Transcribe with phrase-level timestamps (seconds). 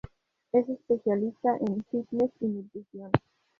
[0.51, 3.11] Es especialista en fitness y nutrición.